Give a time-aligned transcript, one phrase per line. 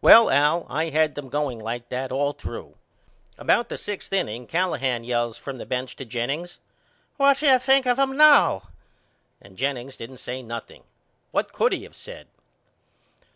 [0.00, 2.76] Well Al I had them going like that all through.
[3.36, 6.60] About the sixth inning Callahan yells from the bench to Jennings
[7.16, 8.68] What do you think of him now?
[9.42, 10.84] And Jennings didn't say nothing.
[11.32, 12.28] What could he of said?